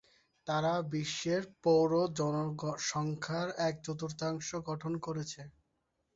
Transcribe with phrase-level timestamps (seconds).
[0.47, 1.89] তারা বিশ্বের পৌর
[2.19, 5.41] জনসংখ্যার এক-চতুর্থাংশ গঠন করেছে।